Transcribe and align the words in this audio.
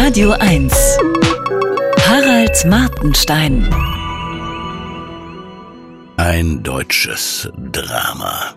Radio 0.00 0.30
1. 0.30 0.72
Harald 2.06 2.64
Martenstein. 2.66 3.68
Ein 6.16 6.62
deutsches 6.62 7.50
Drama. 7.72 8.54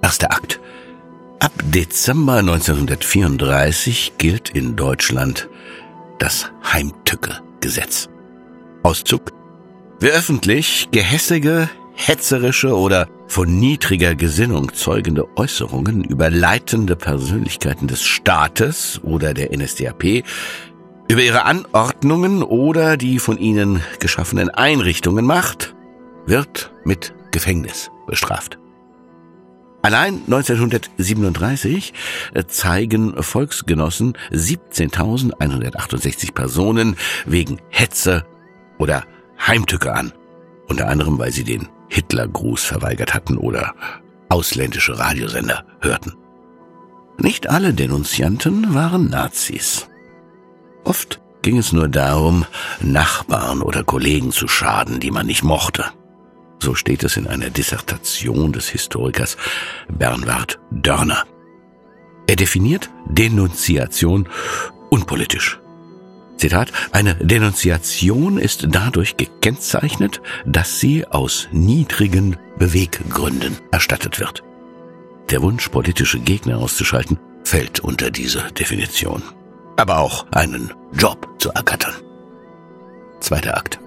Erster 0.00 0.32
Akt. 0.32 0.58
Ab 1.38 1.52
Dezember 1.64 2.38
1934 2.38 4.14
gilt 4.16 4.48
in 4.48 4.74
Deutschland 4.74 5.50
das 6.18 6.50
Heimtücke-Gesetz. 6.64 8.08
Auszug. 8.82 9.32
Wer 10.00 10.14
öffentlich 10.14 10.88
gehässige, 10.92 11.68
hetzerische 11.94 12.74
oder 12.74 13.06
von 13.32 13.58
niedriger 13.58 14.14
Gesinnung 14.14 14.74
zeugende 14.74 15.26
Äußerungen 15.38 16.04
über 16.04 16.28
leitende 16.28 16.96
Persönlichkeiten 16.96 17.88
des 17.88 18.02
Staates 18.02 19.00
oder 19.02 19.32
der 19.32 19.56
NSDAP, 19.56 20.22
über 21.08 21.22
ihre 21.22 21.46
Anordnungen 21.46 22.42
oder 22.42 22.98
die 22.98 23.18
von 23.18 23.38
ihnen 23.38 23.80
geschaffenen 24.00 24.50
Einrichtungen 24.50 25.24
macht, 25.24 25.74
wird 26.26 26.74
mit 26.84 27.14
Gefängnis 27.30 27.90
bestraft. 28.06 28.58
Allein 29.80 30.20
1937 30.26 31.94
zeigen 32.48 33.22
Volksgenossen 33.22 34.12
17.168 34.30 36.34
Personen 36.34 36.96
wegen 37.24 37.62
Hetze 37.70 38.26
oder 38.78 39.04
Heimtücke 39.40 39.94
an, 39.94 40.12
unter 40.68 40.88
anderem 40.88 41.18
weil 41.18 41.32
sie 41.32 41.44
den 41.44 41.70
Hitlergruß 41.92 42.64
verweigert 42.64 43.12
hatten 43.12 43.36
oder 43.36 43.74
ausländische 44.30 44.98
Radiosender 44.98 45.66
hörten. 45.80 46.14
Nicht 47.18 47.50
alle 47.50 47.74
Denunzianten 47.74 48.72
waren 48.72 49.10
Nazis. 49.10 49.88
Oft 50.84 51.20
ging 51.42 51.58
es 51.58 51.72
nur 51.72 51.88
darum, 51.88 52.46
Nachbarn 52.80 53.60
oder 53.60 53.84
Kollegen 53.84 54.32
zu 54.32 54.48
schaden, 54.48 55.00
die 55.00 55.10
man 55.10 55.26
nicht 55.26 55.42
mochte. 55.42 55.84
So 56.60 56.74
steht 56.74 57.04
es 57.04 57.18
in 57.18 57.26
einer 57.26 57.50
Dissertation 57.50 58.52
des 58.52 58.68
Historikers 58.68 59.36
Bernward 59.88 60.60
Dörner. 60.70 61.24
Er 62.26 62.36
definiert 62.36 62.88
Denunziation 63.06 64.28
unpolitisch. 64.88 65.61
Zitat, 66.42 66.72
eine 66.90 67.14
Denunziation 67.14 68.36
ist 68.36 68.66
dadurch 68.68 69.16
gekennzeichnet, 69.16 70.20
dass 70.44 70.80
sie 70.80 71.06
aus 71.06 71.46
niedrigen 71.52 72.36
Beweggründen 72.58 73.58
erstattet 73.70 74.18
wird. 74.18 74.42
Der 75.30 75.40
Wunsch, 75.40 75.68
politische 75.68 76.18
Gegner 76.18 76.58
auszuschalten, 76.58 77.20
fällt 77.44 77.78
unter 77.78 78.10
diese 78.10 78.42
Definition. 78.58 79.22
Aber 79.76 79.98
auch 79.98 80.26
einen 80.32 80.74
Job 80.92 81.28
zu 81.38 81.50
ergattern. 81.50 81.94
Zweiter 83.20 83.56
Akt. 83.56 83.78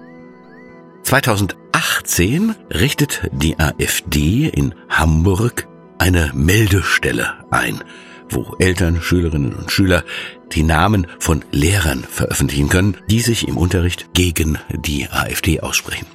2018 1.02 2.54
richtet 2.70 3.28
die 3.32 3.58
AfD 3.58 4.48
in 4.48 4.74
Hamburg 4.88 5.68
eine 5.98 6.30
Meldestelle 6.32 7.34
ein, 7.50 7.84
wo 8.30 8.56
Eltern, 8.58 9.00
Schülerinnen 9.00 9.54
und 9.54 9.70
Schüler 9.70 10.04
die 10.52 10.62
Namen 10.62 11.06
von 11.18 11.44
Lehrern 11.52 12.04
veröffentlichen 12.04 12.68
können, 12.68 12.96
die 13.08 13.20
sich 13.20 13.48
im 13.48 13.56
Unterricht 13.56 14.12
gegen 14.14 14.58
die 14.70 15.08
AfD 15.08 15.60
aussprechen. 15.60 16.06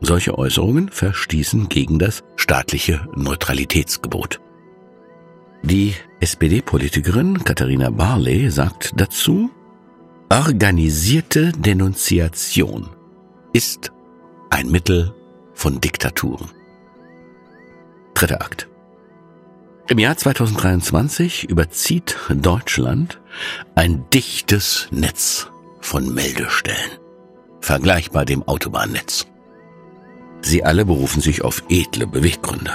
Solche 0.00 0.38
Äußerungen 0.38 0.88
verstießen 0.88 1.68
gegen 1.68 1.98
das 1.98 2.24
staatliche 2.36 3.06
Neutralitätsgebot. 3.14 4.40
Die 5.62 5.94
SPD-Politikerin 6.20 7.44
Katharina 7.44 7.90
Barley 7.90 8.50
sagt 8.50 8.92
dazu, 8.96 9.50
organisierte 10.30 11.52
Denunziation 11.52 12.88
ist 13.52 13.92
ein 14.48 14.70
Mittel 14.70 15.14
von 15.52 15.80
Diktaturen. 15.80 16.50
Dritter 18.14 18.40
Akt. 18.40 18.69
Im 19.90 19.98
Jahr 19.98 20.16
2023 20.16 21.50
überzieht 21.50 22.16
Deutschland 22.32 23.20
ein 23.74 24.04
dichtes 24.14 24.86
Netz 24.92 25.50
von 25.80 26.14
Meldestellen, 26.14 26.92
vergleichbar 27.60 28.24
dem 28.24 28.44
Autobahnnetz. 28.44 29.26
Sie 30.42 30.62
alle 30.62 30.84
berufen 30.84 31.20
sich 31.20 31.42
auf 31.42 31.64
edle 31.68 32.06
Beweggründe. 32.06 32.70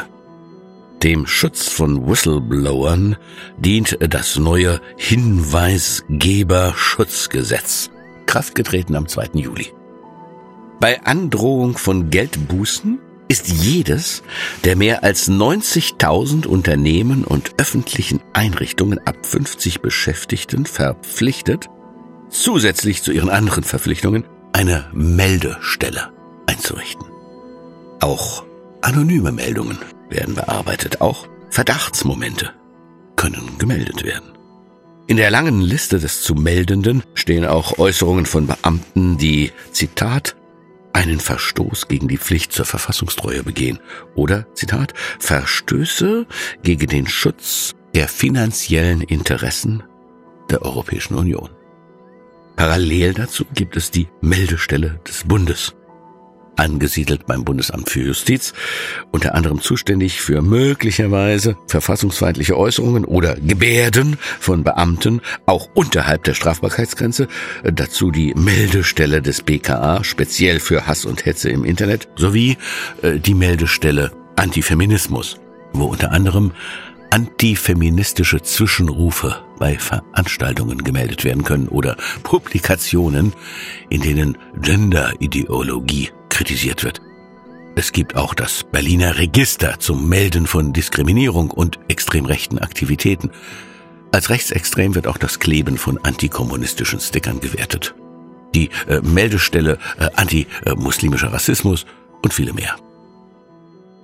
Dem 1.04 1.26
Schutz 1.26 1.70
von 1.70 2.06
Whistleblowern 2.06 3.16
dient 3.60 3.98
das 4.02 4.38
neue 4.38 4.82
Hinweisgeberschutzgesetz, 4.98 7.92
kraftgetreten 8.26 8.98
am 8.98 9.08
2. 9.08 9.30
Juli. 9.36 9.72
Bei 10.82 11.02
Androhung 11.06 11.78
von 11.78 12.10
Geldbußen 12.10 13.00
ist 13.28 13.48
jedes 13.48 14.24
der 14.64 14.76
mehr 14.76 15.04
als 15.04 15.30
90.000 15.30 16.46
Unternehmen 16.46 17.24
und 17.24 17.52
öffentlichen 17.58 18.22
Einrichtungen 18.34 19.00
ab 19.06 19.26
50 19.26 19.82
Beschäftigten 19.82 20.66
verpflichtet, 20.66 21.68
zusätzlich 22.30 23.04
zu 23.04 23.12
ihren 23.12 23.30
anderen 23.30 23.64
Verpflichtungen 23.64 24.26
eine 24.54 24.90
Meldestelle 24.94 26.12
einzurichten. 26.48 27.06
Auch 28.00 28.44
anonyme 28.82 29.32
Meldungen 29.32 29.80
werden 30.10 30.36
bearbeitet, 30.36 31.02
auch 31.02 31.28
Verdachtsmomente 31.50 32.52
können 33.16 33.58
gemeldet 33.58 34.04
werden. 34.04 34.36
In 35.08 35.18
der 35.18 35.30
langen 35.30 35.62
Liste 35.62 36.00
des 36.00 36.22
zu 36.22 36.34
Meldenden 36.34 37.04
stehen 37.14 37.46
auch 37.46 37.78
Äußerungen 37.78 38.26
von 38.26 38.48
Beamten, 38.48 39.18
die, 39.18 39.52
Zitat, 39.72 40.36
einen 40.96 41.20
Verstoß 41.20 41.90
gegen 41.90 42.08
die 42.08 42.18
Pflicht 42.18 42.54
zur 42.54 42.64
Verfassungstreue 42.66 43.44
begehen 43.44 43.80
oder, 44.16 44.48
Zitat, 44.54 44.94
Verstöße 45.20 46.26
gegen 46.64 46.88
den 46.88 47.06
Schutz 47.06 47.76
der 47.94 48.08
finanziellen 48.08 49.02
Interessen 49.02 49.84
der 50.50 50.62
Europäischen 50.62 51.16
Union. 51.16 51.50
Parallel 52.56 53.14
dazu 53.14 53.44
gibt 53.54 53.76
es 53.76 53.92
die 53.92 54.08
Meldestelle 54.22 55.02
des 55.06 55.26
Bundes 55.26 55.76
angesiedelt 56.56 57.26
beim 57.26 57.44
Bundesamt 57.44 57.90
für 57.90 58.02
Justiz, 58.02 58.54
unter 59.12 59.36
anderem 59.36 59.62
zuständig 59.62 60.22
für 60.22 60.42
möglicherweise 60.42 61.58
verfassungsfeindliche 61.68 62.58
Äußerungen 62.58 63.06
oder 63.06 63.36
Gebärden 63.36 64.18
von 64.40 64.64
Beamten, 64.64 65.22
auch 65.46 65.70
unterhalb 65.74 66.24
der 66.24 66.34
Strafbarkeitsgrenze, 66.34 67.28
dazu 67.64 68.12
die 68.12 68.34
Meldestelle 68.36 69.22
des 69.22 69.42
BKA, 69.42 70.04
speziell 70.04 70.60
für 70.60 70.88
Hass 70.88 71.06
und 71.06 71.26
Hetze 71.26 71.50
im 71.50 71.66
Internet, 71.66 72.08
sowie 72.16 72.58
äh, 73.02 73.20
die 73.20 73.34
Meldestelle 73.34 74.12
Antifeminismus, 74.36 75.40
wo 75.74 75.86
unter 75.86 76.12
anderem 76.12 76.52
antifeministische 77.10 78.42
Zwischenrufe 78.42 79.38
bei 79.58 79.78
Veranstaltungen 79.78 80.84
gemeldet 80.84 81.24
werden 81.24 81.44
können 81.44 81.70
oder 81.70 81.96
Publikationen, 82.24 83.34
in 83.90 84.02
denen 84.02 84.38
Genderideologie 84.62 86.10
kritisiert 86.36 86.84
wird. 86.84 87.02
Es 87.76 87.94
gibt 87.94 88.16
auch 88.16 88.34
das 88.34 88.64
Berliner 88.64 89.18
Register 89.18 89.80
zum 89.80 90.10
Melden 90.10 90.48
von 90.48 90.74
Diskriminierung 90.74 91.50
und 91.50 91.80
extrem 91.88 92.26
rechten 92.26 92.60
Aktivitäten. 92.60 93.32
Als 94.12 94.30
rechtsextrem 94.30 94.96
wird 94.96 95.08
auch 95.08 95.18
das 95.18 95.40
Kleben 95.40 95.78
von 95.78 95.98
antikommunistischen 96.04 97.00
Stickern 97.00 97.40
gewertet. 97.40 97.96
Die 98.54 98.70
äh, 98.88 99.00
Meldestelle 99.02 99.78
äh, 99.98 100.10
antimuslimischer 100.16 101.32
Rassismus 101.32 101.86
und 102.22 102.34
viele 102.34 102.54
mehr. 102.54 102.76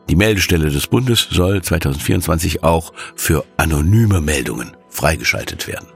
Die 0.10 0.16
Meldestelle 0.16 0.70
des 0.70 0.88
Bundes 0.88 1.28
soll 1.32 1.62
2024 1.62 2.64
auch 2.64 2.94
für 3.16 3.44
anonyme 3.58 4.22
Meldungen 4.22 4.76
freigeschaltet 4.90 5.68
werden. 5.68 5.88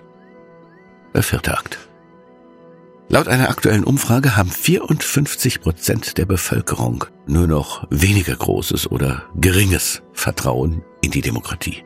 Der 1.14 1.24
vierte 1.24 1.58
Akt. 1.58 1.85
Laut 3.08 3.28
einer 3.28 3.50
aktuellen 3.50 3.84
Umfrage 3.84 4.36
haben 4.36 4.50
54 4.50 5.62
Prozent 5.62 6.18
der 6.18 6.26
Bevölkerung 6.26 7.06
nur 7.28 7.46
noch 7.46 7.86
weniger 7.92 8.36
großes 8.36 8.90
oder 8.90 9.24
geringes 9.36 10.02
Vertrauen 10.14 10.84
in 11.02 11.12
die 11.12 11.22
Demokratie. 11.22 11.84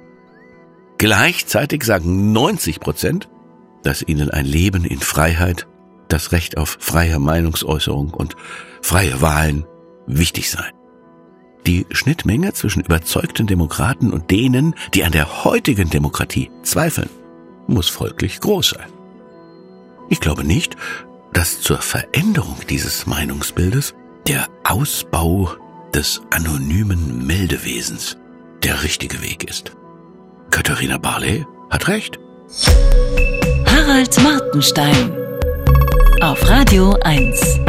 Gleichzeitig 0.98 1.84
sagen 1.84 2.32
90 2.32 2.80
Prozent, 2.80 3.30
dass 3.84 4.02
ihnen 4.02 4.30
ein 4.30 4.46
Leben 4.46 4.86
in 4.86 5.00
Freiheit, 5.00 5.68
das 6.08 6.32
Recht 6.32 6.58
auf 6.58 6.78
freie 6.80 7.20
Meinungsäußerung 7.20 8.14
und 8.14 8.36
freie 8.82 9.22
Wahlen 9.22 9.66
wichtig 10.08 10.50
sei. 10.50 10.72
Die 11.68 11.86
Schnittmenge 11.92 12.54
zwischen 12.54 12.84
überzeugten 12.84 13.46
Demokraten 13.46 14.12
und 14.12 14.32
denen, 14.32 14.74
die 14.94 15.04
an 15.04 15.12
der 15.12 15.44
heutigen 15.44 15.90
Demokratie 15.90 16.50
zweifeln, 16.64 17.10
muss 17.68 17.90
folglich 17.90 18.40
groß 18.40 18.72
sein. 18.72 18.90
Ich 20.10 20.20
glaube 20.20 20.44
nicht, 20.44 20.76
dass 21.34 21.62
zur 21.62 21.80
Veränderung 21.80 22.58
dieses 22.70 23.06
Meinungsbildes 23.06 23.94
der 24.28 24.48
Ausbau 24.64 25.52
des 25.94 26.22
anonymen 26.32 27.26
Meldewesens 27.26 28.18
der 28.64 28.84
richtige 28.84 29.22
Weg 29.22 29.50
ist. 29.50 29.72
Katharina 30.52 30.98
Barley 30.98 31.46
hat 31.70 31.88
recht. 31.88 32.20
Harald 33.66 34.22
Martenstein. 34.22 35.12
Auf 36.22 36.48
Radio 36.50 36.98
1. 37.04 37.60